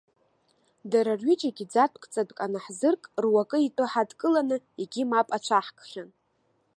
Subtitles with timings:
[0.91, 6.09] Дара рҩыџьагы ӡатәк ӡатәк анаҳзырк, руакы итәы ҳадкыланы егьи мап ацәаҳкхьан.